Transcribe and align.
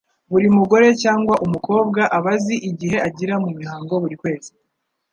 Buri 0.31 0.47
mugore 0.57 0.85
cg 1.01 1.25
umukobwa 1.45 2.01
aba 2.17 2.29
azi 2.35 2.55
igihe 2.69 2.97
agira 3.07 3.33
mu 3.43 3.49
mihango 3.59 3.93
buri 4.03 4.15
kwezi 4.21 4.51